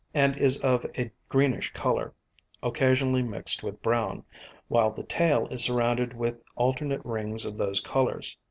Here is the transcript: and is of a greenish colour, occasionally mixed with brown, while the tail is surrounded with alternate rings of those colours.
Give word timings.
and 0.15 0.35
is 0.35 0.59
of 0.61 0.83
a 0.97 1.11
greenish 1.29 1.71
colour, 1.73 2.11
occasionally 2.63 3.21
mixed 3.21 3.61
with 3.61 3.83
brown, 3.83 4.23
while 4.67 4.89
the 4.89 5.03
tail 5.03 5.45
is 5.49 5.61
surrounded 5.63 6.11
with 6.11 6.43
alternate 6.55 7.05
rings 7.05 7.45
of 7.45 7.55
those 7.55 7.79
colours. 7.79 8.35